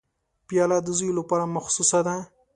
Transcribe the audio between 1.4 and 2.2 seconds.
مخصوصه ده.